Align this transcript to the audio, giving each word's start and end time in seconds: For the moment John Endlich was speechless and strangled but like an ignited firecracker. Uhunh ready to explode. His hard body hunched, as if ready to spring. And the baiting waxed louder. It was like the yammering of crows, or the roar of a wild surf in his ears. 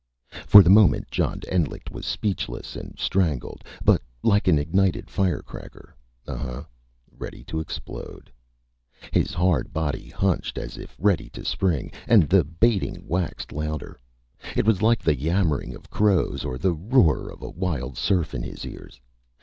For 0.47 0.63
the 0.63 0.69
moment 0.71 1.11
John 1.11 1.41
Endlich 1.47 1.91
was 1.91 2.07
speechless 2.07 2.75
and 2.75 2.95
strangled 2.97 3.63
but 3.85 4.01
like 4.23 4.47
an 4.47 4.57
ignited 4.57 5.11
firecracker. 5.11 5.95
Uhunh 6.27 6.65
ready 7.15 7.43
to 7.43 7.59
explode. 7.59 8.31
His 9.11 9.31
hard 9.35 9.71
body 9.71 10.09
hunched, 10.09 10.57
as 10.57 10.75
if 10.75 10.95
ready 10.99 11.29
to 11.29 11.45
spring. 11.45 11.91
And 12.07 12.23
the 12.27 12.43
baiting 12.43 13.07
waxed 13.07 13.51
louder. 13.51 13.99
It 14.55 14.65
was 14.65 14.81
like 14.81 15.03
the 15.03 15.13
yammering 15.15 15.75
of 15.75 15.91
crows, 15.91 16.43
or 16.43 16.57
the 16.57 16.73
roar 16.73 17.29
of 17.29 17.43
a 17.43 17.49
wild 17.51 17.95
surf 17.95 18.33
in 18.33 18.41
his 18.41 18.65
ears. 18.65 18.99